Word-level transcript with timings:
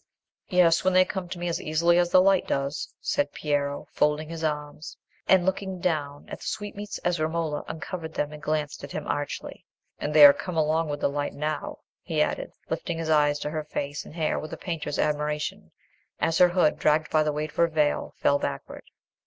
"Yes, 0.49 0.83
when 0.83 0.93
they 0.93 1.05
come 1.05 1.29
to 1.29 1.37
me 1.37 1.47
as 1.47 1.61
easily 1.61 1.99
as 1.99 2.09
the 2.09 2.23
light 2.23 2.47
does," 2.47 2.91
said 3.01 3.31
Piero, 3.33 3.87
folding 3.91 4.29
his 4.29 4.43
arms 4.43 4.97
and 5.27 5.45
looking 5.45 5.79
down 5.79 6.27
at 6.27 6.39
the 6.39 6.47
sweetmeats 6.47 6.97
as 7.05 7.19
Romola 7.19 7.63
uncovered 7.67 8.15
them 8.15 8.33
and 8.33 8.41
glanced 8.41 8.83
at 8.83 8.93
him 8.93 9.05
archly. 9.05 9.63
"And 9.99 10.11
they 10.11 10.25
are 10.25 10.33
come 10.33 10.57
along 10.57 10.89
with 10.89 11.01
the 11.01 11.07
light 11.07 11.33
now," 11.35 11.81
he 12.01 12.19
added, 12.19 12.51
lifting 12.67 12.97
his 12.97 13.11
eyes 13.11 13.37
to 13.41 13.51
her 13.51 13.63
face 13.63 14.03
and 14.03 14.15
hair 14.15 14.39
with 14.39 14.51
a 14.53 14.57
painter's 14.57 14.97
admiration, 14.97 15.71
as 16.19 16.39
her 16.39 16.49
hood, 16.49 16.79
dragged 16.79 17.11
by 17.11 17.21
the 17.21 17.31
weight 17.31 17.51
of 17.51 17.57
her 17.57 17.67
veil, 17.67 18.15
fell 18.17 18.39
backward. 18.39 18.85